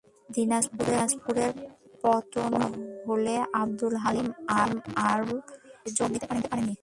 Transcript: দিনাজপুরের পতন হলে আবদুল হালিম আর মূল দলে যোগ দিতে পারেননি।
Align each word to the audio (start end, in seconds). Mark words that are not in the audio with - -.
দিনাজপুরের 0.29 1.51
পতন 2.03 2.51
হলে 3.07 3.35
আবদুল 3.53 3.95
হালিম 4.03 4.27
আর 5.05 5.19
মূল 5.27 5.39
দলে 5.47 5.89
যোগ 5.97 6.09
দিতে 6.13 6.25
পারেননি। 6.27 6.75